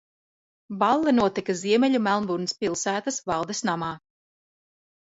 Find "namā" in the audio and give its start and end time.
3.73-3.95